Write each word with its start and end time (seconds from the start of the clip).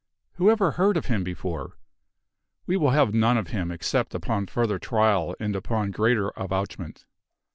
Who 0.37 0.49
ever 0.49 0.71
heard 0.71 0.97
of 0.97 1.05
him 1.05 1.23
before? 1.23 1.77
We 2.65 2.75
will 2.75 2.89
have 2.89 3.13
none 3.13 3.37
of 3.37 3.49
him 3.49 3.69
except 3.69 4.15
upon 4.15 4.47
further 4.47 4.79
trial 4.79 5.35
and 5.39 5.55
upon 5.55 5.91
greater 5.91 6.29
avouchment." 6.31 7.05